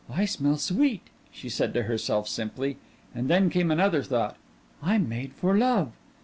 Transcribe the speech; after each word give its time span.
"I 0.09 0.25
smell 0.25 0.57
sweet," 0.57 1.03
she 1.31 1.47
said 1.47 1.75
to 1.75 1.83
herself 1.83 2.27
simply, 2.27 2.77
and 3.13 3.27
then 3.27 3.51
came 3.51 3.69
another 3.69 4.01
thought 4.01 4.35
"I'm 4.81 5.07
made 5.07 5.31
for 5.33 5.55
love." 5.55 5.91